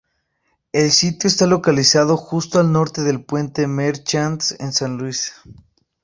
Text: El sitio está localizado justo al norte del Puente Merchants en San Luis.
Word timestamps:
El 0.73 0.89
sitio 0.89 1.27
está 1.27 1.45
localizado 1.45 2.17
justo 2.17 2.59
al 2.59 2.71
norte 2.71 3.03
del 3.03 3.23
Puente 3.23 3.67
Merchants 3.67 4.55
en 4.59 4.73
San 4.73 4.97
Luis. 4.97 5.31